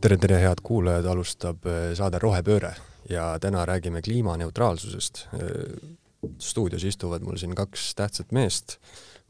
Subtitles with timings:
[0.00, 2.74] tere, tere, head kuulajad, alustab äh, saade Rohepööre
[3.10, 5.24] ja täna räägime kliimaneutraalsusest.
[5.34, 5.96] Äh,
[6.42, 8.76] stuudios istuvad mul siin kaks tähtsat meest,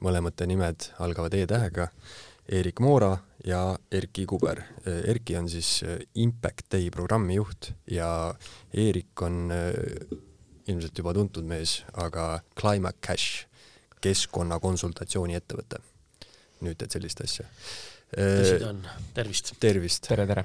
[0.05, 1.89] mõlemate nimed algavad E-tähega,
[2.49, 3.13] Eerik Moora
[3.45, 4.63] ja Erki Kuber.
[4.85, 5.81] Äh, Erki on siis
[6.15, 8.35] Impact Day programmi juht ja
[8.73, 9.49] Eerik on
[10.69, 13.47] ilmselt juba tuntud mees, aga Climate Cash,
[14.05, 15.81] keskkonnakonsultatsiooni ettevõte.
[16.59, 17.45] nüüd teed sellist asja
[18.15, 18.81] tõsi ta on,
[19.17, 19.53] tervist!
[19.61, 20.07] tervist!
[20.09, 20.45] tere, tere!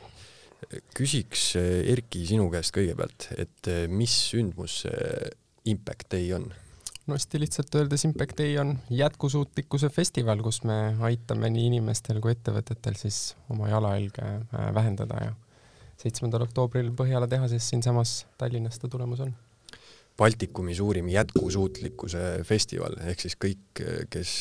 [0.95, 5.31] küsiks Erki sinu käest kõigepealt, et mis sündmus see
[5.72, 6.49] Impact Day on?
[7.08, 12.36] no hästi lihtsalt öeldes Impact Day on jätkusuutlikkuse festival, kus me aitame nii inimestel kui
[12.36, 15.34] ettevõtetel siis oma jalajälge äh, vähendada ja
[16.03, 19.36] seitsmendal oktoobril Põhjala tehases siinsamas Tallinnas ta tulemas on.
[20.17, 23.80] Baltikumi suurim jätkusuutlikkuse festival, ehk siis kõik,
[24.14, 24.34] kes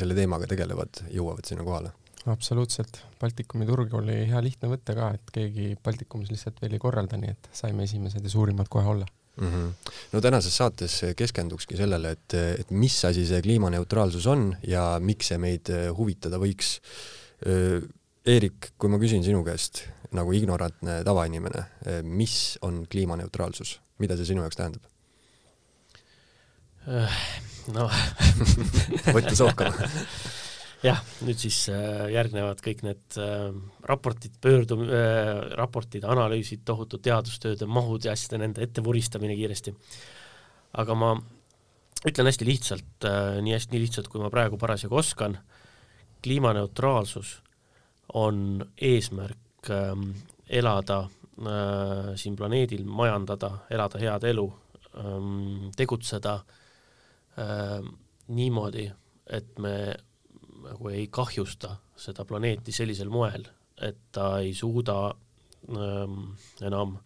[0.00, 1.90] selle teemaga tegelevad, jõuavad sinna kohale
[2.28, 7.16] absoluutselt, Baltikumi turg oli hea lihtne võtta ka, et keegi Baltikumis lihtsalt veel ei korralda,
[7.20, 9.06] nii et saime esimesed ja suurimad kohe olla
[9.40, 9.48] mm.
[9.48, 9.92] -hmm.
[10.12, 15.38] no tänases saates keskendukski sellele, et, et mis asi see kliimaneutraalsus on ja miks see
[15.38, 16.78] meid huvitada võiks.
[18.26, 21.64] Eerik, kui ma küsin sinu käest nagu ignorantne tavainimene,
[22.02, 24.84] mis on kliimaneutraalsus, mida see sinu jaoks tähendab?
[27.70, 27.92] noh
[29.14, 29.88] võtta sookama
[30.84, 33.50] jah, nüüd siis äh, järgnevad kõik need äh,
[33.88, 39.74] raportid, pöördum- äh,, raportid, analüüsid, tohutud teadustööde mahud ja asjade nende ettevuristamine kiiresti.
[40.80, 41.14] aga ma
[42.06, 43.06] ütlen hästi lihtsalt
[43.42, 45.36] nii hästi, nii lihtsalt, kui ma praegu parasjagu oskan,
[46.22, 47.40] kliimaneutraalsus
[48.14, 49.96] on eesmärk äh,
[50.48, 51.06] elada
[52.20, 56.34] siin planeedil, majandada, elada head elu äh,, tegutseda
[57.40, 57.80] äh,
[58.28, 58.90] niimoodi,
[59.30, 59.74] et me
[60.80, 63.44] nagu ei kahjusta seda planeeti sellisel moel,
[63.84, 65.12] et ta ei suuda
[65.68, 66.32] ähm,
[66.64, 66.96] enam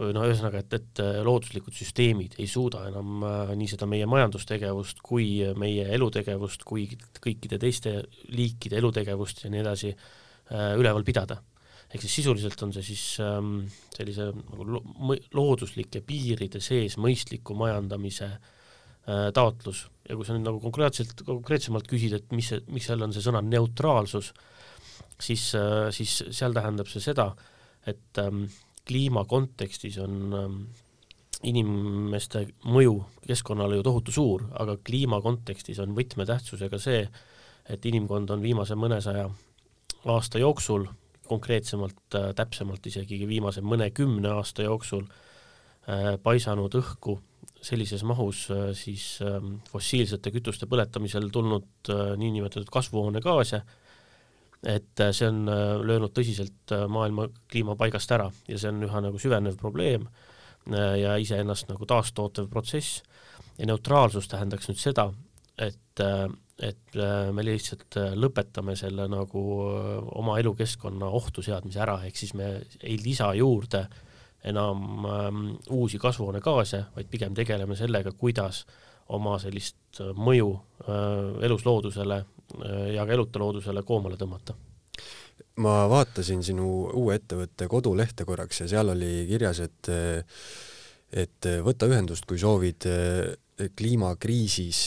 [0.00, 5.02] no ühesõnaga, et, et äh, looduslikud süsteemid ei suuda enam äh, nii seda meie majandustegevust
[5.04, 6.86] kui meie elutegevust kui
[7.20, 7.98] kõikide teiste
[8.32, 11.42] liikide elutegevust ja nii edasi äh, üleval pidada.
[11.90, 14.80] ehk siis sisuliselt on see siis ähm, sellise nagu lo
[15.36, 18.56] looduslike piiride sees mõistliku majandamise äh,
[19.34, 19.86] taotlus.
[20.08, 23.22] Ja kui sa nüüd nagu konkreetselt, konkreetsemalt küsid, et mis see, miks seal on see
[23.24, 24.32] sõna neutraalsus,
[25.20, 27.30] siis, äh, siis seal tähendab see seda,
[27.88, 28.44] et ähm,
[28.88, 30.56] kliima kontekstis on ähm,
[31.46, 37.04] inimeste mõju keskkonnale ju tohutu suur, aga kliima kontekstis on võtmetähtsusega see,
[37.70, 39.28] et inimkond on viimase mõnesaja
[40.10, 40.88] aasta jooksul,
[41.30, 47.20] konkreetsemalt äh,, täpsemalt isegi viimase mõnekümne aasta jooksul äh, paisanud õhku
[47.62, 53.62] sellises mahus äh, siis ähm, fossiilsete kütuste põletamisel tulnud äh, niinimetatud kasvuhoonegaase,
[54.64, 55.44] et äh, see on
[55.86, 60.08] löönud tõsiselt maailma kliima paigast ära ja see on üha nagu süvenev probleem
[60.70, 62.98] ja iseennast nagu taastootev protsess.
[63.56, 65.06] Ja neutraalsus tähendaks nüüd seda,
[65.56, 66.02] et,
[66.60, 66.98] et
[67.32, 69.40] me lihtsalt lõpetame selle nagu
[70.20, 72.50] oma elukeskkonna ohtu seadmise ära, ehk siis me
[72.84, 74.04] ei lisa juurde äh,
[74.44, 78.64] enam ähm, uusi kasvuhoonegaase, vaid pigem tegeleme sellega, kuidas
[79.14, 84.56] oma sellist äh, mõju äh, elusloodusele äh, ja ka eluta loodusele koomale tõmmata.
[85.60, 89.90] Ma vaatasin sinu uue ettevõtte kodulehte korraks ja seal oli kirjas, et
[91.10, 92.86] et võta ühendust, kui soovid
[93.76, 94.82] kliimakriisis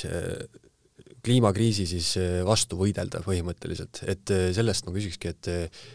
[1.24, 5.52] kliimakriisi siis eh, vastu võidelda põhimõtteliselt, et eh, sellest ma küsikski, et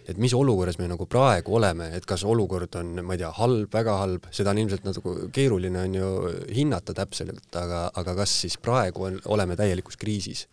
[0.08, 3.68] et mis olukorras me nagu praegu oleme, et kas olukord on, ma ei tea, halb,
[3.72, 6.08] väga halb, seda on ilmselt nagu keeruline on ju
[6.56, 10.46] hinnata täpselt, aga, aga kas siis praegu on, oleme täielikus kriisis?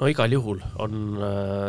[0.00, 1.18] no igal juhul on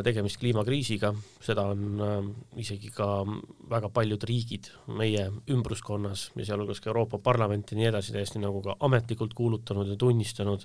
[0.08, 1.10] tegemist kliimakriisiga,
[1.44, 3.26] seda on isegi ka
[3.72, 8.64] väga paljud riigid meie ümbruskonnas ja sealhulgas ka Euroopa Parlament ja nii edasi täiesti nagu
[8.64, 10.64] ka ametlikult kuulutanud ja tunnistanud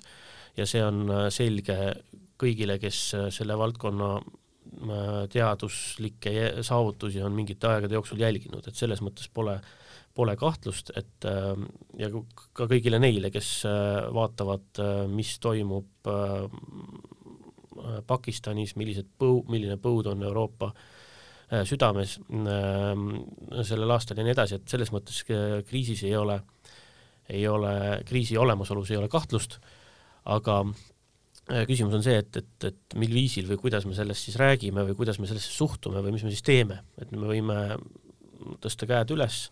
[0.57, 1.77] ja see on äh, selge
[2.41, 9.03] kõigile, kes äh, selle valdkonna äh, teaduslikke saavutusi on mingite aegade jooksul jälginud, et selles
[9.05, 9.57] mõttes pole,
[10.17, 11.27] pole kahtlust, et
[11.99, 12.07] ja
[12.57, 13.51] ka kõigile neile, kes
[14.15, 14.79] vaatavad,
[15.13, 16.09] mis toimub
[18.09, 20.71] Pakistanis, millised põu-, milline põud on Euroopa
[21.69, 22.15] südames
[23.69, 25.21] sellel aastal ja nii edasi, et selles mõttes
[25.69, 26.39] kriisis ei ole,
[27.29, 27.75] ei ole,
[28.09, 29.59] kriisi olemasolus ei ole kahtlust
[30.27, 34.37] aga äh, küsimus on see, et, et, et mil viisil või kuidas me sellest siis
[34.39, 37.61] räägime või kuidas me sellesse suhtume või mis me siis teeme, et me võime
[38.63, 39.47] tõsta käed üles,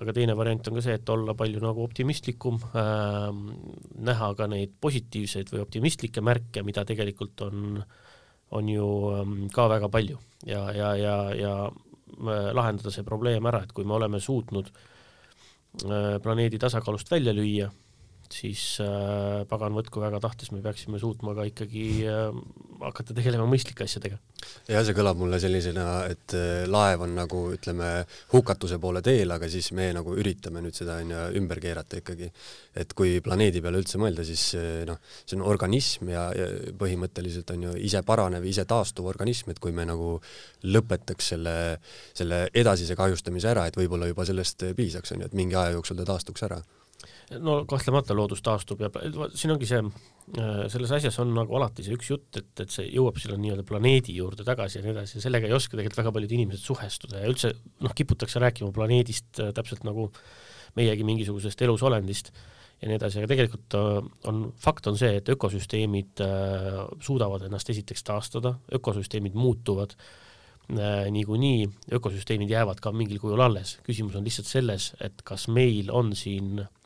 [0.00, 3.26] aga teine variant on ka see, et olla palju nagu optimistlikum äh,,
[4.08, 7.82] näha ka neid positiivseid või optimistlikke märke, mida tegelikult on,
[8.56, 8.88] on ju
[9.18, 10.18] ähm, ka väga palju.
[10.48, 11.52] Ja, ja, ja, ja
[12.56, 14.72] lahendada see probleem ära, et kui me oleme suutnud
[16.22, 17.70] planeedi tasakaalust välja lüüa
[18.32, 22.30] siis äh, pagan võtku väga tahtes, me peaksime suutma ka ikkagi äh,
[22.82, 24.18] hakata tegelema mõistlike asjadega.
[24.70, 27.90] ja see kõlab mulle sellisena, et äh, laev on nagu ütleme,
[28.32, 32.30] hukatuse poole teel, aga siis me nagu üritame nüüd seda onju ümber keerata ikkagi.
[32.82, 36.48] et kui planeedi peale üldse mõelda, siis äh, noh, see on organism ja, ja
[36.78, 40.16] põhimõtteliselt on ju ise paranev, ise taastuv organism, et kui me nagu
[40.64, 41.56] lõpetaks selle,
[42.16, 46.00] selle edasise kahjustamise ära, et võib-olla juba sellest piisaks, on ju, et mingi aja jooksul
[46.00, 46.62] ta taastuks ära
[47.40, 48.90] no kahtlemata loodus taastub ja
[49.34, 49.80] siin ongi see,
[50.38, 53.66] äh, selles asjas on nagu alati see üks jutt, et, et see jõuab sinna nii-öelda
[53.68, 57.22] planeedi juurde tagasi ja nii edasi ja sellega ei oska tegelikult väga paljud inimesed suhestuda
[57.22, 57.52] ja üldse
[57.84, 60.10] noh, kiputakse rääkima planeedist äh, täpselt nagu
[60.78, 62.32] meiegi mingisugusest elusolendist
[62.82, 63.94] ja nii edasi, aga tegelikult äh,
[64.30, 66.24] on, fakt on see, et ökosüsteemid
[67.02, 69.96] suudavad ennast esiteks taastada, ökosüsteemid muutuvad
[70.72, 71.66] niikuinii,
[71.98, 76.62] ökosüsteemid jäävad ka mingil kujul alles, küsimus on lihtsalt selles, et kas meil on siin
[76.62, 76.81] Äh,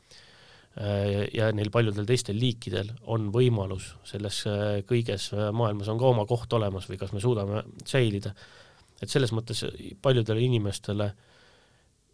[0.77, 6.27] ja neil paljudel teistel liikidel on võimalus selles äh, kõiges äh, maailmas on ka oma
[6.29, 8.33] koht olemas või kas me suudame säilida.
[9.01, 9.63] et selles mõttes
[10.01, 11.11] paljudele inimestele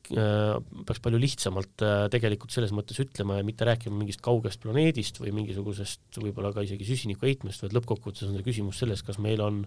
[0.03, 1.79] peaks palju lihtsamalt
[2.11, 6.83] tegelikult selles mõttes ütlema ja mitte rääkima mingist kaugest planeedist või mingisugusest võib-olla ka isegi
[6.89, 9.61] süsinikuheitmest, vaid lõppkokkuvõttes on see küsimus selles, kas meil on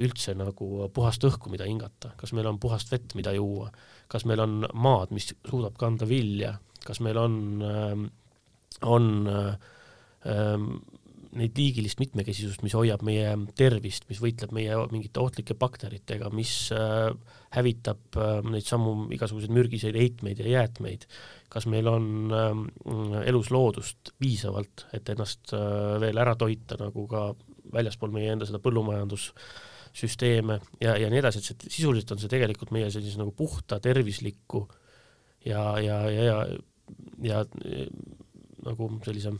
[0.00, 3.68] üldse nagu puhast õhku, mida hingata, kas meil on puhast vett, mida juua,
[4.08, 6.54] kas meil on maad, mis suudab kanda vilja,
[6.86, 8.06] kas meil on äh,
[8.82, 9.56] on äh,
[11.38, 17.10] neid liigilist mitmekesisust, mis hoiab meie tervist, mis võitleb meie mingite ohtlike bakteritega, mis äh,
[17.56, 21.06] hävitab äh, neid samu igasuguseid mürgiseid heitmeid ja jäätmeid.
[21.48, 22.28] kas meil on
[23.24, 27.30] elus loodust piisavalt, et ennast äh, veel ära toita, nagu ka
[27.72, 32.72] väljaspool meie enda seda põllumajandussüsteeme ja, ja nii edasi, et see sisuliselt on see tegelikult
[32.76, 34.66] meie sellise nagu puhta, tervisliku
[35.44, 36.36] ja, ja, ja, ja,
[37.22, 37.44] ja
[38.64, 39.34] nagu sellise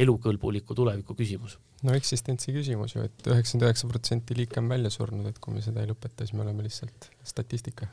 [0.00, 1.58] elukõlbuliku tuleviku küsimus.
[1.80, 5.62] no eksistentsi küsimus ju, et üheksakümmend üheksa protsenti liike on välja surnud, et kui me
[5.64, 7.88] seda ei lõpeta, siis me oleme lihtsalt statistika.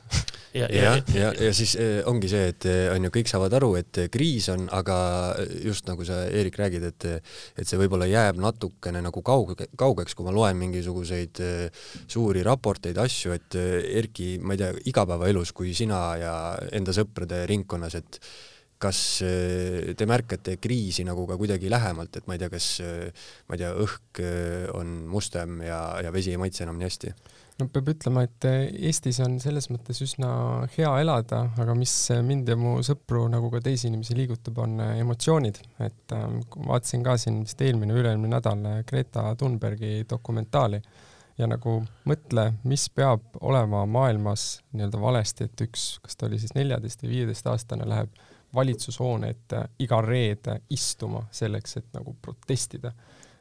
[0.59, 3.55] ja, ja, ja, ja, ja siis eh, ongi see, et eh, on ju, kõik saavad
[3.57, 4.97] aru, et eh, kriis on, aga
[5.63, 10.27] just nagu sa, Eerik, räägid, et et see võib-olla jääb natukene nagu kauge, kaugeks, kui
[10.27, 11.41] ma loen mingisuguseid
[12.11, 13.57] suuri raporteid, asju, et
[14.03, 16.35] Erki, ma ei tea, igapäevaelus, kui sina ja
[16.75, 18.21] enda sõprade ringkonnas, et
[18.81, 23.25] kas äh, te märkate kriisi nagu ka kuidagi lähemalt, et ma ei tea, kas äh,
[23.49, 27.13] ma ei tea, õhk äh, on mustem ja, ja vesi ei maitse enam nii hästi?
[27.57, 30.29] no peab ütlema, et Eestis on selles mõttes üsna
[30.75, 35.57] hea elada, aga mis mind ja mu sõpru nagu ka teisi inimesi liigutab, on emotsioonid,
[35.81, 40.83] et vaatasin ka siin vist eelmine, üle-eelmine nädal Greta Thunbergi dokumentaali
[41.37, 46.53] ja nagu mõtle, mis peab olema maailmas nii-öelda valesti, et üks, kas ta oli siis
[46.57, 48.13] neljateist või viieteist aastane, läheb
[48.55, 52.91] valitsushoone ette iga reede istuma selleks, et nagu protestida.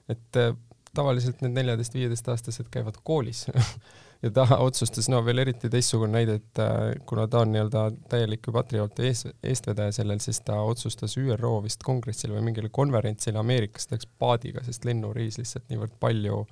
[0.09, 0.55] et äh,
[0.97, 3.47] tavaliselt need neljateist-viieteistaastased käivad koolis
[4.25, 8.49] ja ta otsustas, no veel eriti teistsugune näide, et äh, kuna ta on nii-öelda täielik
[8.53, 13.97] patrioot ees, eestvedaja sellel, siis ta otsustas ÜRO vist kongressile või mingile konverentsile Ameerikas, ta
[13.97, 16.43] läks paadiga, sest lennureis lihtsalt niivõrd palju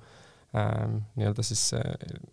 [0.57, 1.71] ähm, nii-öelda siis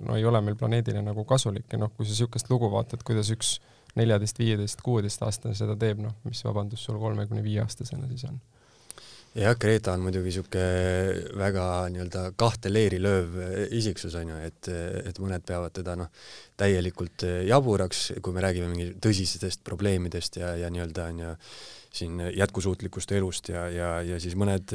[0.03, 3.33] no ei ole meil planeedile nagu kasulik ja noh, kui sa niisugust lugu vaatad, kuidas
[3.35, 3.57] üks
[3.99, 8.41] neljateist, viieteist, kuueteistaastane seda teeb, noh, mis vabandus sul kolmekümne viie aastasena siis on?
[9.35, 13.39] jah, Greta on muidugi niisugune väga nii-öelda kahte leeri lööv
[13.73, 14.69] isiksus, on ju, et,
[15.09, 16.11] et mõned peavad teda noh,
[16.61, 21.33] täielikult jaburaks, kui me räägime mingi tõsistest probleemidest ja, ja nii-öelda on ju
[21.93, 24.73] siin jätkusuutlikust elust ja, ja, ja siis mõned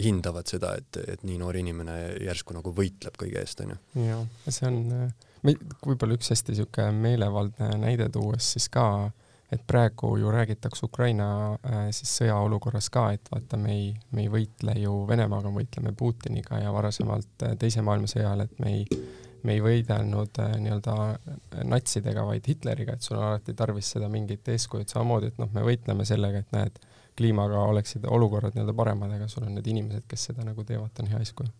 [0.00, 3.80] hindavad seda, et, et nii noor inimene järsku nagu võitleb kõige eest, on ju.
[4.08, 5.08] jah, see on äh
[5.44, 9.10] võib-olla üks hästi niisugune meelevaldne näide tuues siis ka,
[9.52, 14.32] et praegu ju räägitakse Ukraina äh, siis sõjaolukorras ka, et vaata, me ei, me ei
[14.32, 19.00] võitle ju Venemaaga, me võitleme Putiniga ja varasemalt äh, Teise maailmasõja ajal, et me ei,
[19.48, 24.48] me ei võidelnud äh, nii-öelda natsidega, vaid Hitleriga, et sul on alati tarvis seda mingit
[24.52, 26.82] eeskujud samamoodi, et noh, me võitleme sellega, et näed,
[27.18, 31.08] kliimaga oleksid olukorrad nii-öelda paremad, aga sul on need inimesed, kes seda nagu teevad, on
[31.10, 31.50] hea eeskuju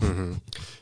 [0.00, 0.08] mm.
[0.08, 0.34] -hmm.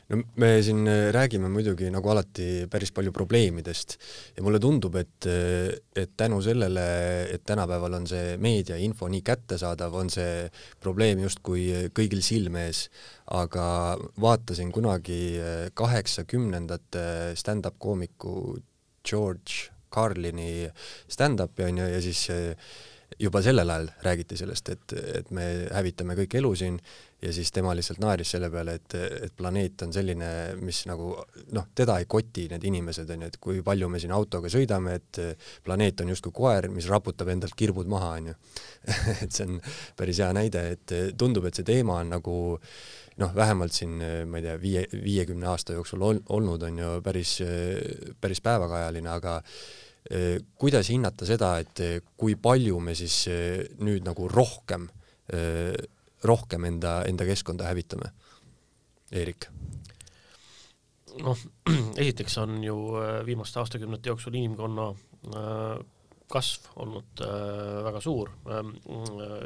[0.09, 3.97] no me siin äh, räägime muidugi nagu alati päris palju probleemidest
[4.37, 6.85] ja mulle tundub, et, äh, et tänu sellele,
[7.33, 12.89] et tänapäeval on see meedia info nii kättesaadav, on see probleem justkui kõigil silme ees,
[13.25, 18.57] aga vaatasin kunagi äh, kaheksakümnendate stand-up koomiku
[19.05, 20.67] George Carlini
[21.07, 22.27] stand-up'i onju ja siis
[23.19, 26.79] juba sellel ajal räägiti sellest, et, et me hävitame kõik elu siin
[27.21, 28.95] ja siis tema lihtsalt naeris selle peale, et,
[29.27, 30.29] et planeet on selline,
[30.61, 31.13] mis nagu
[31.55, 34.97] noh, teda ei koti need inimesed, on ju, et kui palju me siin autoga sõidame,
[34.99, 35.21] et
[35.65, 38.35] planeet on justkui koer, mis raputab endalt kirbud maha, on ju.
[39.23, 39.57] et see on
[39.97, 42.35] päris hea näide, et tundub, et see teema on nagu
[43.21, 43.95] noh, vähemalt siin
[44.27, 47.37] ma ei tea, viie, viiekümne aasta jooksul ol, olnud, on ju päris,
[48.21, 49.39] päris päevakajaline, aga
[50.57, 54.89] kuidas hinnata seda, et äh, kui palju me siis äh, nüüd nagu rohkem,
[56.25, 58.11] rohkem enda, enda keskkonda hävitame?
[59.09, 59.47] Eerik?
[61.25, 61.39] noh,
[62.01, 62.75] esiteks on ju
[63.25, 64.91] viimaste aastakümnete jooksul inimkonna
[66.29, 67.23] kasv olnud
[67.87, 68.75] väga suur ähm,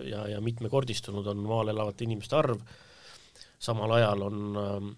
[0.10, 2.60] ja, ja mitmekordistunud on maal elavate inimeste arv,
[3.60, 4.92] samal ajal on ähm,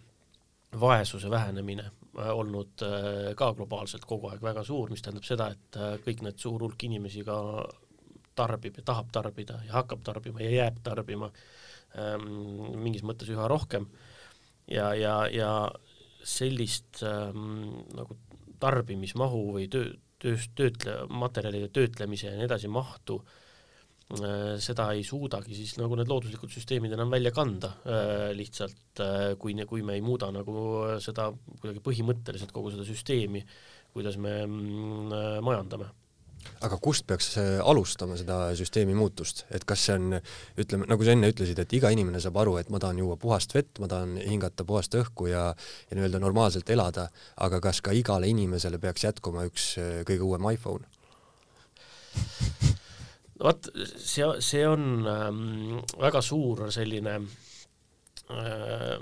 [0.80, 5.80] vaesuse vähenemine äh, olnud äh, ka globaalselt kogu aeg väga suur, mis tähendab seda, et
[5.80, 7.38] äh, kõik need suur hulk inimesi ka
[8.36, 11.30] tarbib ja tahab tarbida ja hakkab tarbima ja jääb tarbima
[12.00, 12.28] ähm,
[12.80, 13.90] mingis mõttes üha rohkem.
[14.72, 15.52] Ja, ja, ja
[16.24, 18.16] sellist ähm, nagu
[18.62, 19.92] tarbimismahu või töö,
[20.22, 23.50] tööst, töötle-, materjalide töötlemise ja nii edasi mahtu äh, Äh,
[24.62, 29.56] seda ei suudagi siis nagu need looduslikud süsteemid enam välja kanda äh, lihtsalt, äh, kui,
[29.70, 30.66] kui me ei muuda nagu
[31.04, 33.44] seda kuidagi põhimõtteliselt kogu seda süsteemi,
[33.96, 35.92] kuidas me mm, majandame
[36.66, 40.16] aga kust peaks alustama seda süsteemi muutust, et kas see on,
[40.62, 43.54] ütleme, nagu sa enne ütlesid, et iga inimene saab aru, et ma tahan juua puhast
[43.54, 47.12] vett, ma tahan hingata puhast õhku ja ja nii-öelda normaalselt elada,
[47.46, 49.76] aga kas ka igale inimesele peaks jätkuma üks
[50.10, 50.90] kõige uuem iPhone?
[53.42, 57.18] Vot see, see on ähm, väga suur selline
[58.32, 59.00] äh,,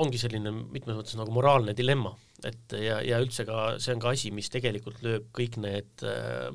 [0.00, 2.14] ongi selline mitmes mõttes nagu moraalne dilemma,
[2.46, 6.50] et ja, ja üldse ka see on ka asi, mis tegelikult lööb kõik need äh,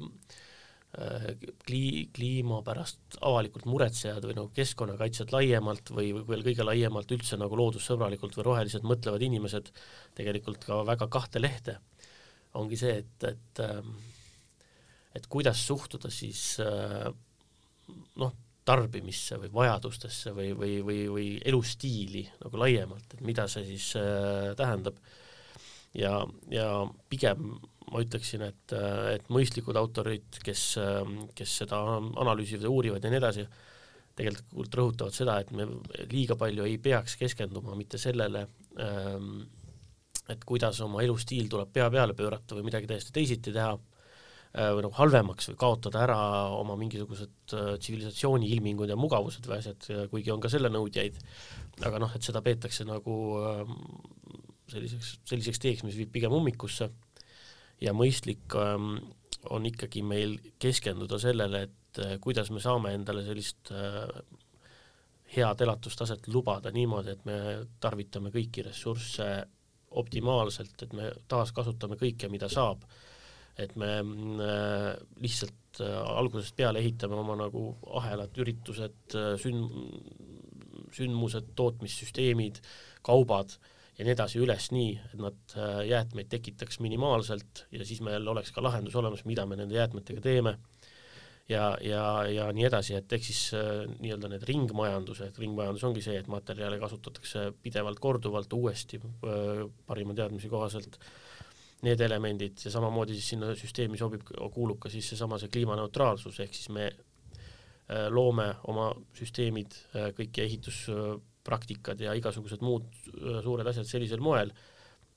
[0.99, 1.29] äh
[1.63, 7.39] kli-, kliima pärast avalikult muretsejad või nagu keskkonnakaitsjad laiemalt või, või veel kõige laiemalt üldse
[7.39, 9.71] nagu loodussõbralikult või roheliselt mõtlevad inimesed
[10.19, 11.79] tegelikult ka väga kahte lehte.
[12.59, 13.83] ongi see, et, et äh,
[15.15, 17.09] et kuidas suhtuda siis äh,
[18.21, 18.35] noh,
[18.65, 24.51] tarbimisse või vajadustesse või, või, või, või elustiili nagu laiemalt, et mida see siis äh,
[24.59, 24.99] tähendab.
[25.97, 26.19] ja,
[26.53, 26.69] ja
[27.09, 27.55] pigem
[27.89, 30.75] ma ütleksin, et, äh, et mõistlikud autorid, kes,
[31.35, 33.47] kes seda analüüsivad ja uurivad ja nii edasi,
[34.19, 35.65] tegelikult rõhutavad seda, et me
[36.11, 38.45] liiga palju ei peaks keskenduma mitte sellele,
[38.83, 39.39] ähm,
[40.29, 43.71] et kuidas oma elustiil tuleb pea peale pöörata või midagi täiesti teisiti teha
[44.49, 46.19] või nagu halvemaks või kaotada ära
[46.57, 51.19] oma mingisugused äh, tsivilisatsiooni ilmingud ja mugavused või asjad, kuigi on ka selle nõudjaid,
[51.85, 53.75] aga noh, et seda peetakse nagu ähm,
[54.71, 56.89] selliseks, selliseks teeks, mis viib pigem ummikusse.
[57.79, 58.95] Ja mõistlik ähm,
[59.53, 63.69] on ikkagi meil keskenduda sellele, et äh, kuidas me saame endale sellist
[65.29, 67.37] head elatustaset lubada niimoodi, et me
[67.79, 69.29] tarvitame kõiki ressursse
[70.01, 72.81] optimaalselt, et me taaskasutame kõike, mida saab
[73.59, 79.75] et me äh, lihtsalt äh, algusest peale ehitame oma nagu ahelad, üritused, äh, sünd-,
[80.95, 82.61] sündmused, tootmissüsteemid,
[83.05, 83.57] kaubad
[83.99, 88.63] ja nii edasi üles nii, et nad jäätmeid tekitaks minimaalselt ja siis meil oleks ka
[88.63, 90.55] lahendus olemas, mida me nende jäätmetega teeme.
[91.49, 96.29] Ja, ja, ja nii edasi, et ehk siis nii-öelda need ringmajandused, ringmajandus ongi see, et
[96.29, 99.01] materjale kasutatakse pidevalt, korduvalt, uuesti,
[99.89, 100.99] parima teadmise kohaselt
[101.85, 106.55] need elemendid ja samamoodi siis sinna süsteemi sobib, kuulub ka siis seesama see kliimaneutraalsus, ehk
[106.55, 113.87] siis me äh, loome oma süsteemid, äh, kõik ehituspraktikad ja igasugused muud äh, suured asjad
[113.87, 114.51] sellisel moel,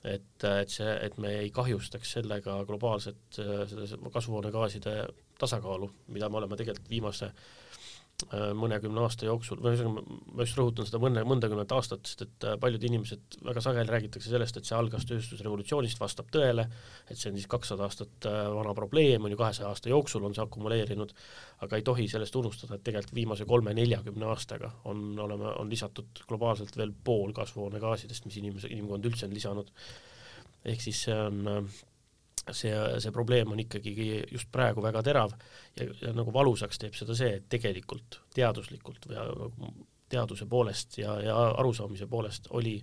[0.03, 4.97] et, et see, et me ei kahjustaks sellega globaalset seda kasvuhoonegaaside
[5.39, 7.45] tasakaalu, mida me oleme tegelikult viimase äh,
[8.57, 10.03] mõnekümne aasta jooksul, või ühesõnaga
[10.33, 14.33] ma just rõhutan seda mõne, mõndakümmet aastat, sest et äh, paljud inimesed, väga sageli räägitakse
[14.33, 16.67] sellest, et see algas tööstusrevolutsioonist, vastab tõele,
[17.09, 20.37] et see on siis kakssada aastat äh, vana probleem, on ju kahesaja aasta jooksul on
[20.37, 21.15] see akumuleerinud,
[21.67, 26.77] aga ei tohi sellest unustada, et tegelikult viimase kolme-neljakümne aastaga on, oleme, on lisatud globaalselt
[26.79, 29.73] veel pool kasvuhoonegaasidest, mis inimese, inimkond üldse on lisanud.
[30.65, 31.67] ehk siis see on
[32.51, 33.95] see, see probleem on ikkagi
[34.33, 35.35] just praegu väga terav
[35.79, 39.71] ja, ja nagu valusaks teeb seda see, et tegelikult teaduslikult või
[40.13, 42.77] teaduse poolest ja, ja arusaamise poolest oli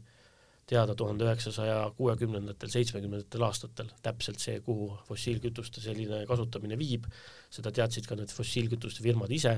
[0.70, 7.08] teada tuhande üheksasaja kuuekümnendatel, seitsmekümnendatel aastatel täpselt see, kuhu fossiilkütuste selline kasutamine viib,
[7.54, 9.56] seda teadsid ka need fossiilkütuste firmad ise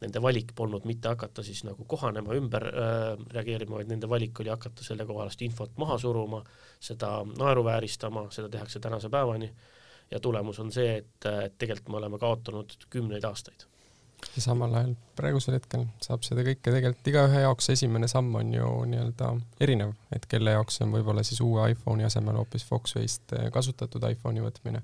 [0.00, 4.52] nende valik polnud mitte hakata siis nagu kohanema, ümber äh, reageerima, vaid nende valik oli
[4.52, 6.42] hakata sellekohast infot maha suruma,
[6.80, 9.50] seda naeruvääristama, seda tehakse tänase päevani
[10.10, 13.66] ja tulemus on see, et, et tegelikult me oleme kaotanud kümneid aastaid.
[14.36, 18.72] Ja samal ajal praegusel hetkel saab seda kõike tegelikult igaühe jaoks esimene samm on ju
[18.90, 19.30] nii-öelda
[19.64, 24.44] erinev, et kelle jaoks on võib-olla siis uue iPhone'i asemel hoopis Foxway'st eh, kasutatud iPhone'i
[24.44, 24.82] võtmine,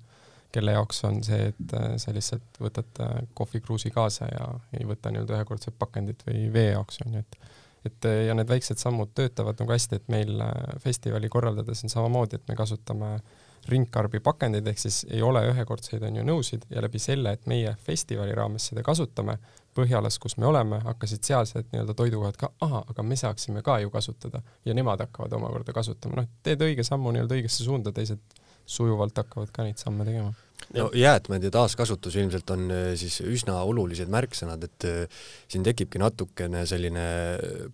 [0.53, 4.49] kelle jaoks on see, et eh, sa lihtsalt võtad eh, kohvikruusi kaasa ja
[4.79, 7.55] ei võta nii-öelda ühekordset pakendit või vee jaoks on ju, et
[7.87, 10.41] et ja need väiksed sammud töötavad nagu hästi, et meil
[10.83, 16.05] festivali korraldades on samamoodi, et me kasutame äh, ringkarbi pakendeid, ehk siis ei ole ühekordseid,
[16.07, 19.39] on ju, nõusid ja läbi selle, et meie festivali raames seda kasutame,
[19.77, 23.91] Põhjalas, kus me oleme, hakkasid sealsed nii-öelda toidukohad ka, ahah, aga me saaksime ka ju
[23.93, 24.41] kasutada.
[24.65, 28.23] Ja nemad hakkavad omakorda kasutama, noh, teed õige sammu nii-öelda õigesse suunda, teised
[28.67, 30.35] sujuvalt hakkavad ka neid samme tegema
[30.75, 36.01] no jäätmed ja taaskasutus ilmselt on äh, siis üsna olulised märksõnad, et äh, siin tekibki
[36.03, 37.05] natukene selline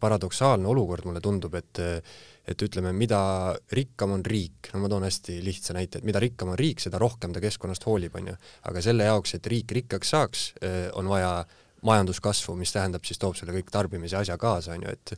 [0.01, 3.21] paradoksaalne olukord, mulle tundub, et äh, et ütleme, mida
[3.71, 6.99] rikkam on riik, no ma toon hästi lihtsa näite, et mida rikkam on riik, seda
[6.99, 8.35] rohkem ta keskkonnast hoolib, on ju.
[8.67, 10.43] aga selle jaoks, et riik rikkaks saaks,
[10.99, 11.37] on vaja
[11.83, 15.13] majanduskasvu, mis tähendab siis toob selle kõik tarbimise asja kaasa, on ju, et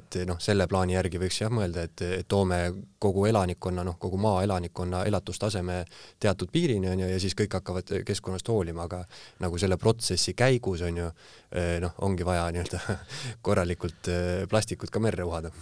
[0.00, 2.60] et noh, selle plaani järgi võiks jah mõelda, et, et toome
[3.00, 5.80] kogu elanikkonna, noh, kogu maa elanikkonna elatustaseme
[6.20, 9.02] teatud piirini, on ju, ja siis kõik hakkavad keskkonnast hoolima, aga
[9.40, 11.10] nagu selle protsessi käigus, on ju,
[11.56, 12.80] eh, noh, ongi vaja nii-öelda
[13.46, 15.52] korralikult eh, plastikut ka merre uhada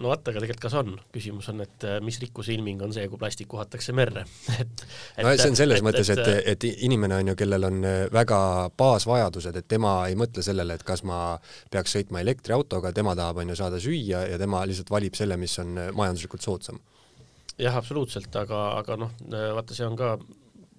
[0.00, 3.06] no vot, aga tegelikult kas on, küsimus on, et äh, mis rikkuse ilming on see,
[3.10, 4.24] kui plastik uhatakse merre
[4.62, 4.84] et,
[5.16, 7.80] et no see on selles et, mõttes, et, et, et inimene on ju, kellel on
[7.86, 8.38] äh, väga
[8.80, 11.20] baasvajadused, et tema ei mõtle sellele, et kas ma
[11.72, 15.54] peaks sõitma elektriautoga, tema tahab, on ju, saada süüa ja tema lihtsalt valib selle, mis
[15.62, 16.82] on äh, majanduslikult soodsam.
[17.58, 20.16] jah, absoluutselt, aga, aga noh, vaata, see on ka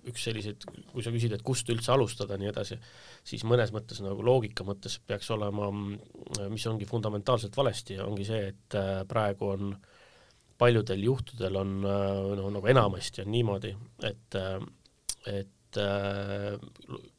[0.10, 2.78] üks selliseid, kui sa küsid, et kust üldse alustada, nii edasi,
[3.26, 5.72] siis mõnes mõttes nagu loogika mõttes peaks olema,
[6.52, 9.76] mis ongi fundamentaalselt valesti, ongi see, et äh, praegu on
[10.60, 13.74] paljudel juhtudel on noh, nagu enamasti on niimoodi,
[14.08, 15.52] et, äh, et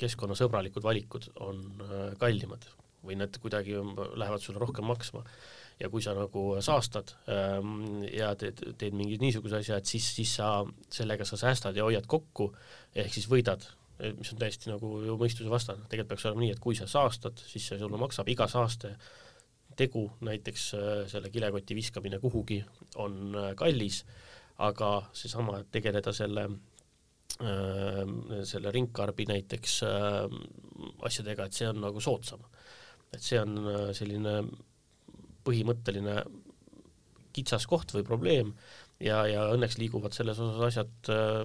[0.00, 1.59] keskkonnasõbralikud valikud on
[2.16, 2.62] kallimad
[3.05, 3.76] või need kuidagi
[4.16, 5.21] lähevad sulle rohkem maksma
[5.80, 10.37] ja kui sa nagu saastad ähm, ja teed, teed mingi niisuguse asja, et siis, siis
[10.38, 10.50] sa,
[10.92, 12.51] sellega sa säästad ja hoiad kokku,
[12.96, 13.66] ehk siis võidad,
[14.16, 17.40] mis on täiesti nagu ju mõistuse vastane, tegelikult peaks olema nii, et kui sa saastad,
[17.48, 18.94] siis see sulle maksab iga saaste
[19.77, 22.61] tegu, näiteks äh, selle kilekoti viskamine kuhugi
[23.03, 24.05] on äh, kallis,
[24.64, 26.46] aga seesama, et tegeleda selle
[27.44, 28.03] äh,
[28.48, 29.81] selle ringkarbi näiteks
[31.05, 32.46] asjadega, et see on nagu soodsam.
[33.12, 33.59] et see on
[33.94, 34.33] selline
[35.46, 36.20] põhimõtteline
[37.37, 38.52] kitsaskoht või probleem
[39.02, 41.42] ja, ja õnneks liiguvad selles osas asjad äh,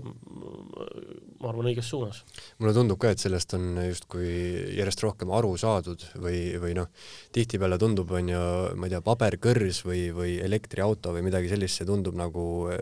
[1.41, 2.21] ma arvan, õiges suunas.
[2.61, 4.29] mulle tundub ka, et sellest on justkui
[4.77, 6.87] järjest rohkem aru saadud või, või noh,
[7.35, 8.43] tihtipeale tundub, on ju,
[8.79, 12.77] ma ei tea, paberkõrs või, või elektriauto või midagi sellist, see tundub nagu äh,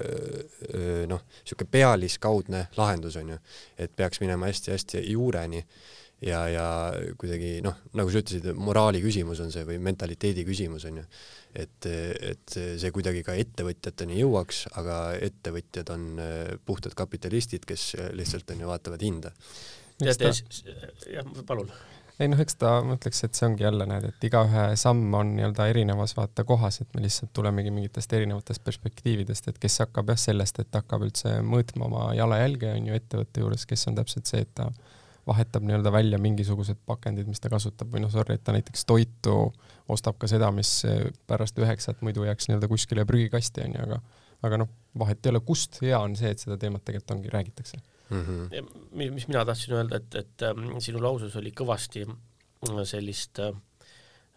[0.69, 3.39] äh, noh, niisugune pealiskaudne lahendus, on ju.
[3.77, 5.65] et peaks minema hästi-hästi juureni
[6.25, 6.65] ja, ja
[7.19, 11.05] kuidagi noh, nagu sa ütlesid, moraali küsimus on see või mentaliteedi küsimus on ju,
[11.63, 18.51] et, et see kuidagi ka ettevõtjateni jõuaks, aga ettevõtjad on äh, puhtad kapitalistid, kes lihtsalt
[18.55, 19.33] on ju, vaatavad hinda.
[21.11, 21.71] jah, palun
[22.19, 25.31] ei noh, eks ta, ma ütleks, et see ongi jälle näed, et igaühe samm on
[25.37, 30.19] nii-öelda erinevas vaata kohas, et me lihtsalt tulemegi mingitest erinevatest perspektiividest, et kes hakkab jah
[30.19, 34.43] sellest, et hakkab üldse mõõtma oma jalajälge, on ju, ettevõtte juures, kes on täpselt see,
[34.43, 34.67] et ta
[35.29, 39.37] vahetab nii-öelda välja mingisugused pakendid, mis ta kasutab või noh, sorry, et ta näiteks toitu
[39.89, 40.81] ostab ka seda, mis
[41.29, 44.01] pärast üheksat muidu jääks nii-öelda kuskile prügikasti onju, aga
[44.45, 47.79] aga noh, vahet ei ole, kust hea on see, et seda teemat tegelikult ongi, räägitakse
[48.09, 48.21] mm.
[48.21, 49.11] -hmm.
[49.15, 52.05] mis mina tahtsin öelda, et, et ähm, sinu lauses oli kõvasti
[52.83, 53.55] sellist äh,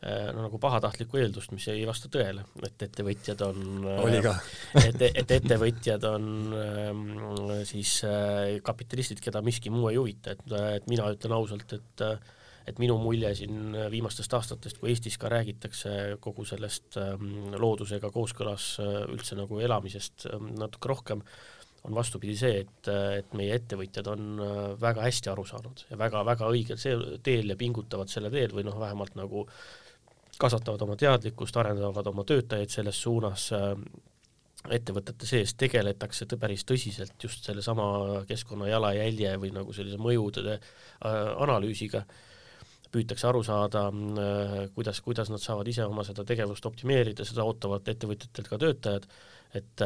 [0.02, 4.34] no nagu pahatahtlikku eeldust, mis ei vasta tõele, et ettevõtjad on oli ka.
[4.88, 7.02] et, et ettevõtjad on ähm,
[7.68, 10.46] siis äh, kapitalistid, keda miski muu ei huvita, et,
[10.80, 12.06] et mina ütlen ausalt, et
[12.62, 18.76] et minu mulje siin viimastest aastatest, kui Eestis ka räägitakse kogu sellest ähm, loodusega kooskõlas
[18.78, 21.24] äh, üldse nagu elamisest ähm, natuke rohkem,
[21.82, 24.36] on vastupidi see, et, et meie ettevõtjad on
[24.78, 26.94] väga hästi aru saanud ja väga-väga õigel see
[27.26, 29.81] teel ja pingutavad selle teel või noh, vähemalt nagu äh,
[30.42, 33.70] kasvatavad oma teadlikkust, arendavad oma töötajaid selles suunas, äh,
[34.72, 40.60] ettevõtete sees tegeletakse päris tõsiselt just sellesama keskkonna jalajälje või nagu sellise mõjude äh,
[41.42, 42.04] analüüsiga,
[42.92, 47.88] püütakse aru saada, äh, kuidas, kuidas nad saavad ise oma seda tegevust optimeerida, seda ootavad
[47.94, 49.08] ettevõtjatelt ka töötajad,
[49.58, 49.82] et,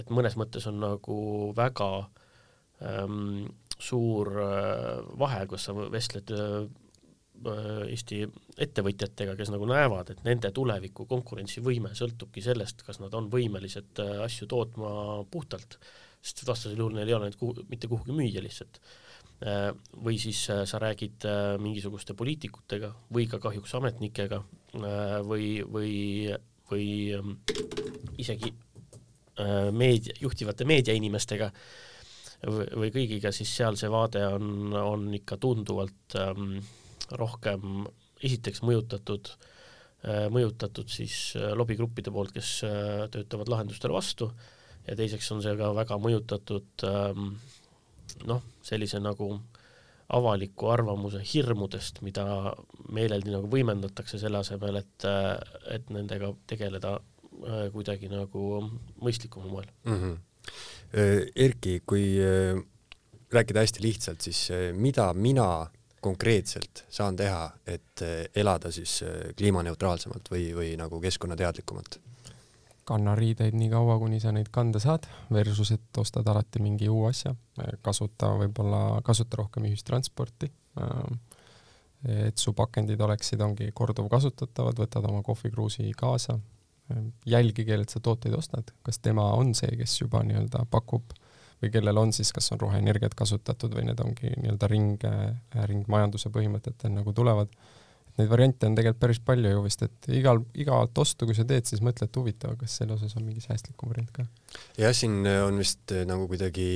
[0.00, 1.18] et mõnes mõttes on nagu
[1.54, 1.90] väga
[2.82, 3.44] ähm,
[3.78, 4.30] suur
[5.20, 6.32] vahe, kas sa vestled
[7.44, 8.22] Eesti
[8.62, 14.46] ettevõtjatega, kes nagu näevad, et nende tuleviku konkurentsivõime sõltubki sellest, kas nad on võimelised asju
[14.48, 14.92] tootma
[15.30, 15.76] puhtalt,
[16.22, 18.78] sest vastasel juhul neil ei ole neid kuhu, mitte kuhugi müüa lihtsalt.
[20.06, 21.26] Või siis sa räägid
[21.60, 24.38] mingisuguste poliitikutega või ka kahjuks ametnikega
[25.26, 25.96] või, või,
[26.70, 26.86] või
[27.18, 27.34] ähm,
[28.16, 28.54] isegi
[29.74, 31.50] meedia, juhtivate meediainimestega
[32.46, 36.58] või kõigiga, siis seal see vaade on, on ikka tunduvalt ähm,
[37.12, 37.84] rohkem
[38.24, 44.30] esiteks mõjutatud äh,, mõjutatud siis äh, lobigruppide poolt, kes äh, töötavad lahendustele vastu
[44.86, 47.34] ja teiseks on see ka väga mõjutatud ähm,
[48.28, 49.32] noh, sellise nagu
[50.14, 52.52] avaliku arvamuse hirmudest, mida
[52.92, 55.06] meeleldi nagu võimendatakse selle asemel, et,
[55.72, 56.98] et nendega tegeleda
[57.72, 58.42] kuidagi nagu
[59.02, 59.98] mõistlikumal moel mm.
[59.98, 60.22] -hmm
[61.40, 62.20] Erki, kui
[63.32, 65.66] rääkida hästi lihtsalt, siis mida mina
[66.04, 68.02] konkreetselt saan teha, et
[68.36, 69.00] elada siis
[69.38, 72.00] kliimaneutraalsemalt või, või nagu keskkonnateadlikumalt?
[72.84, 77.10] kanna riideid nii kaua, kuni sa neid kanda saad, versus et ostad alati mingi uue
[77.10, 77.34] asja,
[77.82, 80.50] kasuta võib-olla, kasuta rohkem ühistransporti,
[82.28, 86.38] et su pakendid oleksid, ongi korduvkasutatavad, võtad oma kohvikruusi kaasa,
[87.26, 91.16] jälgi, kellelt sa tooteid ostad, kas tema on see, kes juba nii-öelda pakub
[91.64, 95.06] või kellel on siis, kas on roheenergiat kasutatud või need ongi nii-öelda ring,
[95.70, 97.52] ringmajanduse põhimõtetel nagu tulevad
[98.18, 101.66] neid variante on tegelikult päris palju ju vist, et igal, igat ostu, kui sa teed,
[101.66, 104.26] siis mõtle, et huvitav, kas selle osas on mingi säästlikum variant ka.
[104.78, 106.66] jah, siin on vist eh, nagu kuidagi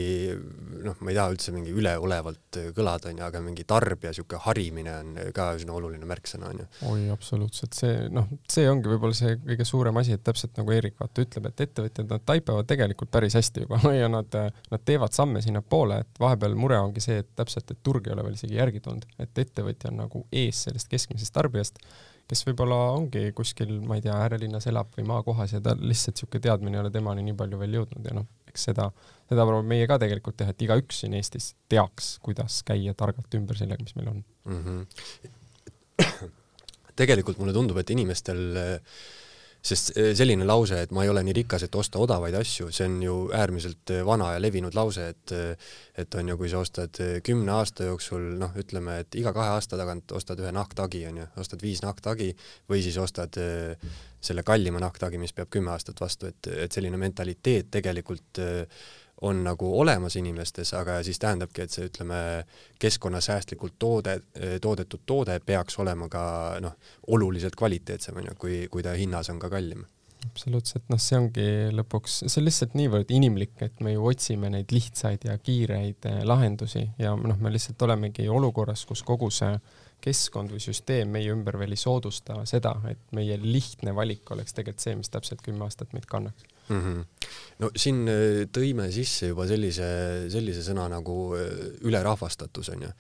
[0.82, 5.12] noh, ma ei taha üldse mingi üleolevalt kõlada, onju, aga mingi tarbija sihuke harimine on
[5.36, 6.66] ka üsna oluline märksõna, onju.
[6.90, 10.98] oi, absoluutselt, see noh, see ongi võib-olla see kõige suurem asi, et täpselt nagu Eerik
[10.98, 14.34] vaata ütleb, et ettevõtjad, nad taipavad tegelikult päris hästi juba ja nad,
[14.72, 18.26] nad teevad samme sinnapoole, et vahepeal mure ongi see, et täpselt, et turg ei ole
[18.26, 21.78] veel isegi järgi tulnud, et ettevõtja on nagu ees sellest keskmisest tavalisest tarbijast,
[22.28, 26.42] kes võib-olla ongi kuskil, ma ei tea, äärelinnas elab või maakohas ja tal lihtsalt niisugune
[26.44, 28.90] teadmine ei ole temani nii palju veel jõudnud ja noh, eks seda,
[29.30, 33.56] seda proovime meie ka tegelikult teha, et igaüks siin Eestis teaks, kuidas käia targalt ümber
[33.56, 34.60] sellega, mis meil on mm.
[34.64, 36.34] -hmm.
[37.00, 39.00] tegelikult mulle tundub, et inimestel äh,
[39.62, 42.86] sest eh, selline lause, et ma ei ole nii rikas, et osta odavaid asju, see
[42.86, 46.60] on ju äärmiselt eh, vana ja levinud lause, et eh, et on ju, kui sa
[46.62, 51.18] ostad kümne aasta jooksul, noh, ütleme, et iga kahe aasta tagant ostad ühe nahktagi, on
[51.24, 52.28] ju, ostad viis nahktagi
[52.70, 57.66] või siis ostad selle kallima nahktagi, mis peab kümme aastat vastu, et, et selline mentaliteet
[57.74, 58.38] tegelikult
[59.22, 62.18] on nagu olemas inimestes, aga siis tähendabki, et see, ütleme,
[62.78, 64.20] keskkonnasäästlikult toode,
[64.62, 66.22] toodetud toode peaks olema ka
[66.62, 66.76] noh,
[67.06, 69.86] oluliselt kvaliteetsem, on ju, kui, kui ta hinnas on ka kallim
[70.26, 74.72] absoluutselt, noh, see ongi lõpuks, see on lihtsalt niivõrd inimlik, et me ju otsime neid
[74.74, 79.52] lihtsaid ja kiireid eh, lahendusi ja noh, me lihtsalt olemegi olukorras, kus kogu see
[80.04, 84.84] keskkond või süsteem meie ümber veel ei soodusta seda, et meie lihtne valik oleks tegelikult
[84.84, 86.80] see, mis täpselt kümme aastat meid kannaks mm.
[86.80, 87.17] -hmm.
[87.62, 89.88] No siin äh, tõime sisse juba sellise,
[90.30, 91.48] sellise sõna nagu äh,
[91.86, 92.90] ülerahvastatus onju,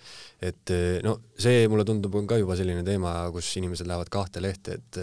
[0.42, 4.42] et äh, no see mulle tundub, on ka juba selline teema, kus inimesed lähevad kahte
[4.42, 4.98] lehte, et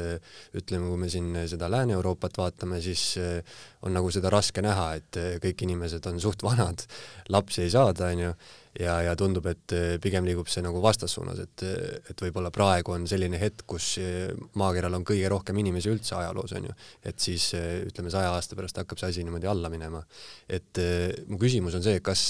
[0.60, 3.16] ütleme, kui me siin seda Lääne-Euroopat vaatame, siis
[3.86, 6.84] on nagu seda raske näha, et kõik inimesed on suht vanad,
[7.32, 8.34] lapsi ei saada onju
[8.82, 11.64] ja, ja tundub, et pigem liigub see nagu vastassuunas, et,
[12.12, 13.94] et võib-olla praegu on selline hetk, kus
[14.60, 16.76] maakeral on kõige rohkem inimesi üldse ajaloos, on ju.
[17.08, 20.02] et siis ütleme, saja aasta pärast hakkab see asi niimoodi alla minema.
[20.50, 20.82] et
[21.28, 22.26] mu küsimus on see, kas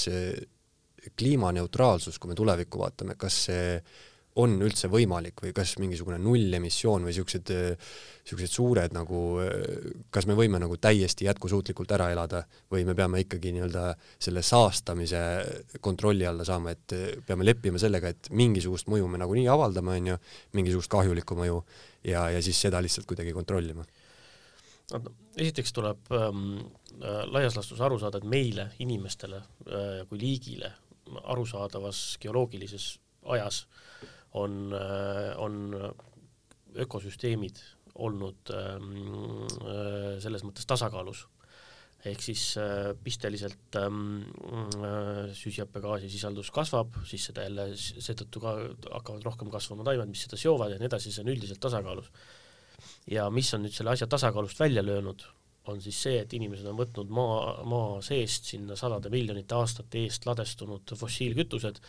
[1.18, 3.80] kliimaneutraalsus, kui me tulevikku vaatame, kas see
[4.42, 7.52] on üldse võimalik või kas mingisugune nullemissioon või siuksed,
[8.28, 9.20] siuksed suured nagu,
[10.12, 13.86] kas me võime nagu täiesti jätkusuutlikult ära elada või me peame ikkagi nii-öelda
[14.20, 15.22] selle saastamise
[15.80, 20.20] kontrolli alla saama, et peame leppima sellega, et mingisugust mõju me nagunii avaldame, on ju,
[20.60, 21.62] mingisugust kahjulikku mõju
[22.12, 23.88] ja, ja siis seda lihtsalt kuidagi kontrollima
[25.36, 26.58] esiteks tuleb ähm,
[27.02, 30.72] äh, laias laastus aru saada, et meile, inimestele äh, kui liigile
[31.24, 32.96] arusaadavas geoloogilises
[33.36, 33.66] ajas
[34.34, 35.74] on, äh, on
[36.76, 37.62] ökosüsteemid
[37.96, 38.92] olnud ähm,
[39.64, 41.26] äh, selles mõttes tasakaalus.
[42.06, 44.28] ehk siis äh, pisteliselt ähm,
[45.34, 48.52] süsihappegaasi sisaldus kasvab, siis seda jälle seetõttu ka
[48.92, 52.12] hakkavad rohkem kasvama taimed, mis seda seovad ja nii edasi, see on üldiselt tasakaalus.
[53.12, 55.24] Ja mis on nüüd selle asja tasakaalust välja löönud,
[55.72, 60.28] on siis see, et inimesed on võtnud maa, maa seest sinna sadade miljonite aastate eest
[60.30, 61.82] ladestunud fossiilkütused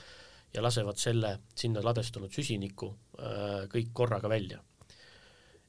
[0.54, 2.88] ja lasevad selle sinna ladestunud süsinikku
[3.20, 4.62] äh, kõik korraga välja.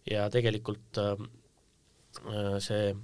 [0.07, 1.27] ja tegelikult äh,
[2.31, 2.95] äh, see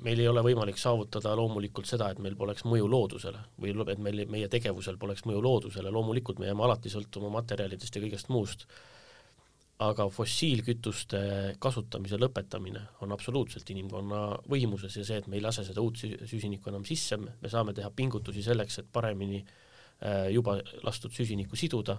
[0.00, 4.22] meil ei ole võimalik saavutada loomulikult seda, et meil poleks mõju loodusele või et meil,
[4.30, 8.64] meie tegevusel poleks mõju loodusele, loomulikult me jääme alati sõltuma materjalidest ja kõigest muust,
[9.82, 11.20] aga fossiilkütuste
[11.62, 16.70] kasutamise lõpetamine on absoluutselt inimkonna võimuses ja see, et me ei lase seda uut süsinikku
[16.70, 21.98] enam sisse, me saame teha pingutusi selleks, et paremini äh, juba lastud süsinikku siduda,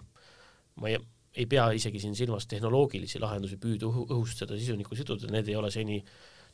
[0.79, 1.01] ma ei,
[1.35, 5.71] ei pea isegi siin silmas tehnoloogilisi lahendusi, püüda õhust seda süsinikku siduda, need ei ole
[5.73, 5.99] seni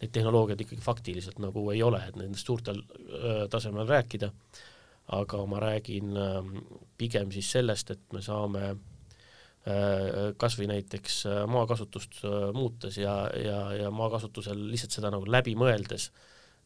[0.01, 4.31] neid tehnoloogiaid ikkagi faktiliselt nagu ei ole, et nendest suurtel äh, tasemel rääkida,
[5.21, 6.55] aga ma räägin äh,
[6.97, 8.79] pigem siis sellest, et me saame äh,
[10.41, 15.53] kas või näiteks äh, maakasutust äh, muutes ja, ja, ja maakasutusel lihtsalt seda nagu läbi
[15.53, 16.07] mõeldes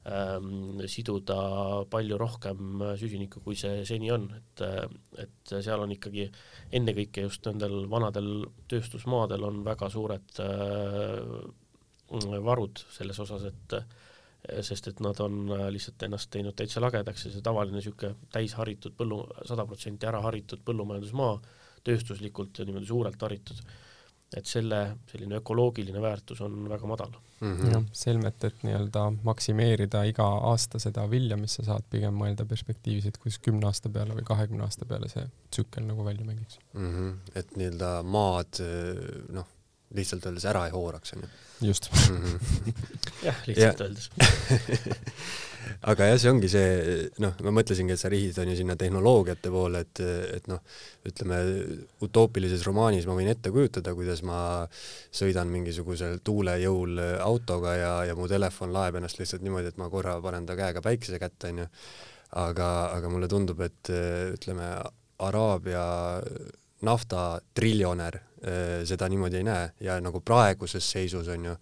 [0.08, 1.36] ähm, siduda
[1.92, 4.64] palju rohkem süsinikku, kui see seni on, et,
[5.26, 6.30] et seal on ikkagi
[6.80, 11.30] ennekõike just nendel vanadel tööstusmaadel on väga suured äh,
[12.48, 13.80] varud selles osas, et
[14.64, 19.24] sest et nad on lihtsalt ennast teinud täitsa lagedaks ja see tavaline niisugune täisharitud põllu,
[19.50, 21.40] sada protsenti ära haritud põllumajandusmaa,
[21.86, 23.62] tööstuslikult ja niimoodi suurelt haritud,
[24.36, 24.80] et selle
[25.12, 27.54] selline ökoloogiline väärtus on väga madal mm.
[27.54, 27.72] -hmm.
[27.72, 33.06] jah, selmet, et nii-öelda maksimeerida iga aasta seda vilja, mis sa saad, pigem mõelda perspektiivis,
[33.10, 36.94] et kuidas kümne aasta peale või kahekümne aasta peale see tsükkel nagu välja mängiks mm.
[36.94, 37.36] -hmm.
[37.36, 38.62] et nii-öelda maad
[39.40, 39.52] noh,
[39.96, 41.28] lihtsalt öeldes ära ei hooraks, onju.
[41.62, 42.40] just -hmm.
[43.28, 43.86] jah, lihtsalt ja.
[43.86, 44.10] öeldes
[45.82, 49.52] aga jah, see ongi see, noh, ma mõtlesingi, et sa rihid on ju sinna tehnoloogiate
[49.54, 50.02] poole, et,
[50.38, 50.62] et noh,
[51.08, 51.40] ütleme
[52.06, 54.40] utoopilises romaanis ma võin ette kujutada, kuidas ma
[55.14, 60.18] sõidan mingisugusel tuulejõul autoga ja, ja mu telefon laeb ennast lihtsalt niimoodi, et ma korra
[60.24, 61.70] panen ta käega päikese kätte, onju.
[62.42, 63.92] aga, aga mulle tundub, et
[64.36, 64.76] ütleme,
[65.24, 65.84] Araabia
[66.84, 68.18] naftatriljonär
[68.86, 71.54] seda niimoodi ei näe ja nagu praeguses seisus on ju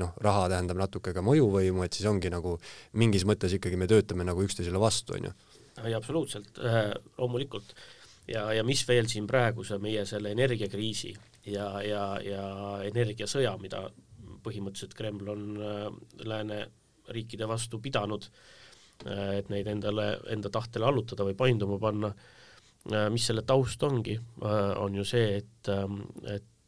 [0.00, 2.56] noh, raha tähendab natuke ka mõjuvõimu, et siis ongi nagu
[3.00, 5.32] mingis mõttes ikkagi me töötame nagu üksteisele vastu, on ju.
[5.84, 7.74] ei, absoluutselt äh,, loomulikult.
[8.28, 11.14] ja, ja mis veel siin praeguse meie selle energiakriisi
[11.46, 12.46] ja, ja, ja
[12.88, 13.86] energiasõja, mida
[14.44, 15.86] põhimõtteliselt Kreml on äh,
[16.24, 18.28] lääneriikide vastu pidanud
[19.06, 22.36] äh,, et neid endale, enda tahtele allutada või painduma panna äh,,
[22.88, 26.00] Äh, mis selle taust ongi, äh, on ju see, et, ähm,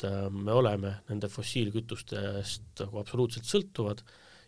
[0.02, 4.02] et äh, me oleme nende fossiilkütustest nagu absoluutselt sõltuvad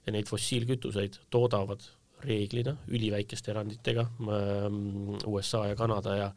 [0.06, 1.84] ja neid fossiilkütuseid toodavad
[2.24, 6.30] reeglina üliväikeste eranditega, ähm, USA ja Kanada ja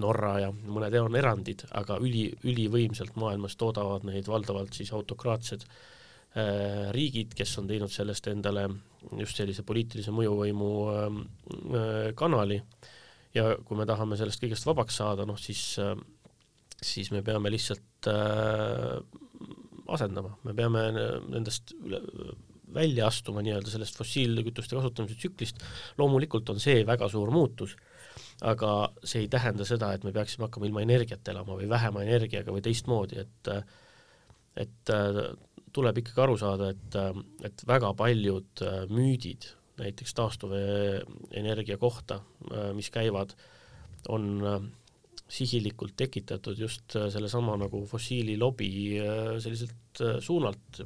[0.00, 6.88] Norra ja mõned on erandid, aga üli, ülivõimsalt maailmas toodavad neid valdavalt siis autokraatsed äh,
[6.96, 8.68] riigid, kes on teinud sellest endale
[9.20, 11.18] just sellise poliitilise mõjuvõimu äh,
[12.16, 12.62] kanali.
[13.36, 15.92] Ja kui me tahame sellest kõigest vabaks saada, noh siis, äh,
[16.84, 18.98] siis me peame lihtsalt äh,
[19.88, 20.84] asendama, me peame
[21.32, 22.02] nendest üle,
[22.74, 25.62] välja astuma nii-öelda sellest fossiilkütuste kasutamise tsüklist,
[25.98, 27.74] loomulikult on see väga suur muutus,
[28.44, 32.54] aga see ei tähenda seda, et me peaksime hakkama ilma energiat elama või vähema energiaga
[32.54, 33.52] või teistmoodi, et
[34.58, 35.22] et äh,
[35.72, 36.96] tuleb ikkagi aru saada, et,
[37.46, 39.46] et väga paljud müüdid
[39.78, 42.20] näiteks taastuvenergia kohta,
[42.52, 43.34] äh, mis käivad,
[44.08, 44.60] on äh,
[45.28, 48.70] sihilikult tekitatud just äh, sellesama nagu fossiililobi
[49.42, 50.80] selliselt suunalt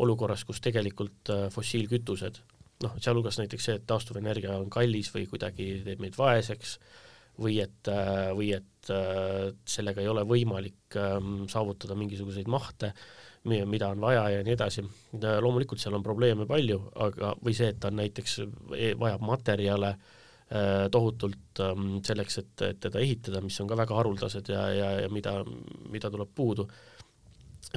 [0.00, 2.38] olukorras, kus tegelikult fossiilkütused,
[2.84, 6.76] noh, sealhulgas näiteks see, et taastuvenergia on kallis või kuidagi teeb meid vaeseks,
[7.40, 7.90] või et,
[8.36, 8.92] või et
[9.68, 12.92] sellega ei ole võimalik ähm, saavutada mingisuguseid mahte,
[13.44, 14.84] mida on vaja ja nii edasi.
[15.40, 18.38] loomulikult seal on probleeme palju, aga, või see, et ta näiteks
[18.76, 20.19] e, vajab materjale äh,
[20.90, 25.12] tohutult ähm, selleks, et, et teda ehitada, mis on ka väga haruldased ja, ja, ja
[25.12, 25.36] mida,
[25.92, 26.66] mida tuleb puudu.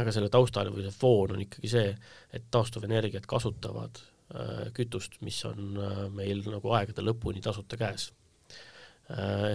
[0.01, 1.91] aga selle taustal või see foon on ikkagi see,
[2.33, 8.11] et taastuvenergiat kasutavad äh, kütust, mis on äh, meil nagu aegade lõpuni tasuta käes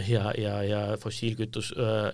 [0.06, 2.12] ja, ja, ja fossiilkütus äh,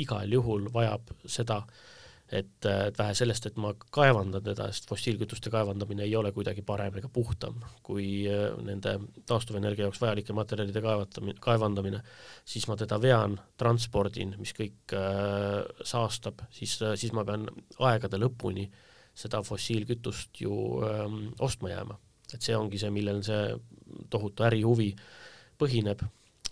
[0.00, 1.89] igal juhul vajab seda äh,
[2.32, 7.00] et, et vähe sellest, et ma kaevandan teda, sest fossiilkütuste kaevandamine ei ole kuidagi parem
[7.00, 12.02] ega puhtam kui äh, nende taastuvenergia jaoks vajalike materjalide kaevatamine, kaevandamine,
[12.44, 17.48] siis ma teda vean, transpordin, mis kõik äh, saastab, siis, äh, siis ma pean
[17.90, 18.68] aegade lõpuni
[19.20, 20.54] seda fossiilkütust ju
[20.86, 21.04] äh,
[21.42, 21.98] ostma jääma.
[22.30, 23.56] et see ongi see, millel see
[24.10, 24.92] tohutu ärihuvi
[25.58, 26.04] põhineb,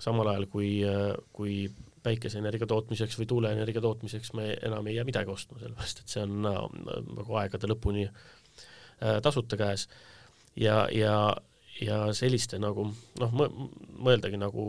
[0.03, 1.69] samal ajal kui, äh, kui
[2.03, 6.43] päikeseenergia tootmiseks või tuuleenergia tootmiseks me enam ei jää midagi ostma, sellepärast et see on
[6.43, 9.89] nagu aegade lõpuni äh, tasuta käes.
[10.57, 11.37] ja, ja,
[11.81, 12.89] ja selliste nagu
[13.21, 13.39] noh,
[13.99, 14.69] mõeldagi nagu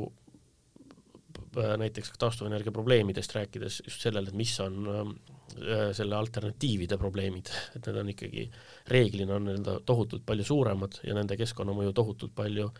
[1.58, 7.86] äh, näiteks taastuvenergia probleemidest rääkides just sellele, et mis on äh, selle alternatiivide probleemid, et
[7.86, 8.50] need on ikkagi,
[8.88, 12.72] reeglina on nii-öelda tohutult palju suuremad ja nende keskkonnamõju tohutult palju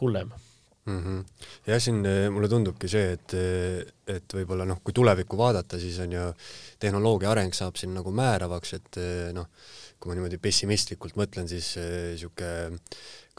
[0.00, 0.32] hullem
[0.86, 1.02] mm.
[1.02, 1.44] -hmm.
[1.66, 2.00] jah, siin
[2.32, 3.36] mulle tundubki see, et,
[4.06, 6.26] et võib-olla noh, kui tulevikku vaadata, siis on ju
[6.78, 9.00] tehnoloogia areng saab siin nagu määravaks, et
[9.36, 9.48] noh,
[10.00, 12.78] kui ma niimoodi pessimistlikult mõtlen, siis niisugune äh,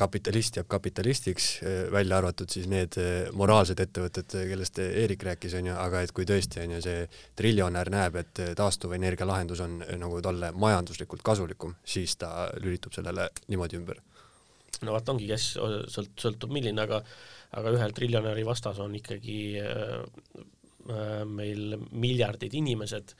[0.01, 1.47] kapitalist jääb kapitalistiks,
[1.91, 2.97] välja arvatud siis need
[3.37, 7.03] moraalsed ettevõtted, kellest Eerik rääkis, on ju, aga et kui tõesti on ju see
[7.37, 13.81] triljonär näeb, et taastuvenergia lahendus on nagu talle majanduslikult kasulikum, siis ta lülitub sellele niimoodi
[13.81, 14.01] ümber.
[14.85, 17.03] No vot ongi, kes sõlt-, sõltub milline, aga
[17.57, 23.15] aga ühel triljonäri vastas on ikkagi äh, meil miljardid inimesed,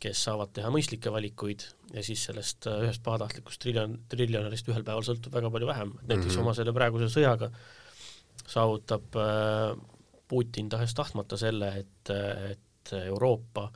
[0.00, 1.64] kes saavad teha mõistlikke valikuid
[1.94, 6.08] ja siis sellest äh, ühest pahatahtlikust triljon, triljonärist ühel päeval sõltub väga palju vähem, et
[6.08, 6.46] näiteks mm -hmm.
[6.46, 7.50] oma selle praeguse sõjaga
[8.46, 9.74] saavutab äh,
[10.28, 12.10] Putin tahes-tahtmata selle, et,
[12.50, 13.68] et Euroopa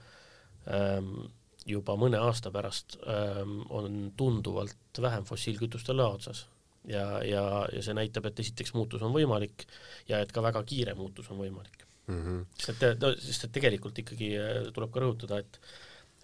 [0.72, 1.28] ähm,
[1.68, 6.46] juba mõne aasta pärast ähm, on tunduvalt vähem fossiilkütuste lõa otsas
[6.86, 9.66] ja, ja, ja see näitab, et esiteks muutus on võimalik
[10.08, 12.22] ja et ka väga kiire muutus on võimalik mm.
[12.22, 12.44] -hmm.
[12.64, 15.60] sest et, no sest et tegelikult ikkagi äh, tuleb ka rõhutada, et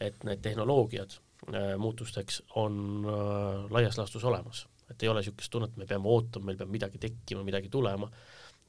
[0.02, 1.12] et need tehnoloogiad
[1.54, 6.10] äh, muutusteks on äh, laias laastus olemas, et ei ole niisugust tunnet, et me peame
[6.10, 8.10] ootama, meil peab midagi tekkima, midagi tulema,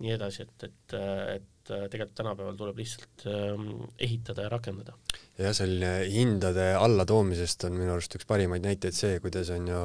[0.04, 0.96] nii edasi, et, et,
[1.34, 3.66] et tegelikult tänapäeval tuleb lihtsalt ähm,
[3.98, 4.94] ehitada ja rakendada.
[5.40, 9.82] jah, selline hindade allatoomisest on minu arust üks parimaid näiteid see, kuidas on ju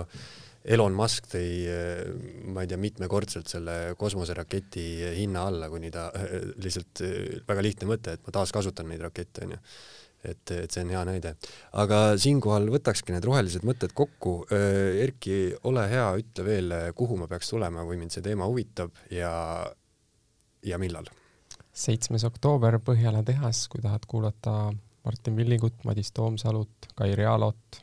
[0.65, 1.47] Elon Musk tõi,
[2.53, 4.85] ma ei tea, mitmekordselt selle kosmoseraketi
[5.17, 6.11] hinna alla, kuni ta
[6.65, 7.01] lihtsalt
[7.49, 9.61] väga lihtne mõte, et ma taaskasutan neid rakette, onju
[10.25, 11.35] et, et see on hea näide.
[11.81, 14.35] aga siinkohal võtakski need rohelised mõtted kokku.
[14.51, 19.33] Erki, ole hea, ütle veel, kuhu ma peaks tulema, kui mind see teema huvitab ja,
[20.67, 21.09] ja millal?
[21.81, 24.73] seitsmes oktoober Põhjala tehas, kui tahad kuulata
[25.07, 27.79] Martin Villigut, Madis Toomsalut, Kai Realot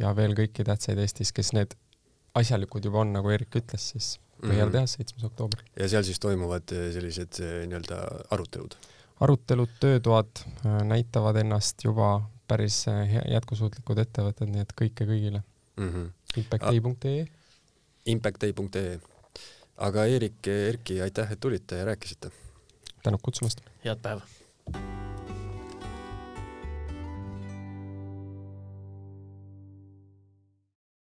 [0.00, 1.76] ja veel kõiki tähtsaid Eestis, kes need
[2.34, 4.72] asjalikud juba on, nagu Erik ütles, siis Põhjala mm -hmm.
[4.72, 5.62] tehas, seitsmes oktoober.
[5.80, 7.96] ja seal siis toimuvad sellised nii-öelda
[8.30, 8.76] arutelud
[9.20, 12.84] arutelud, töötoad äh, näitavad ennast juba päris
[13.30, 15.42] jätkusuutlikud ettevõtted, nii et kõike kõigile
[15.76, 15.88] mm.
[15.88, 16.10] -hmm.
[16.36, 17.26] impactday.ee
[18.06, 19.00] impactday.ee
[19.76, 22.30] aga Eerik, Erki, aitäh, et tulite ja rääkisite!
[23.02, 23.60] tänud kutsumast!
[23.84, 24.22] head päeva!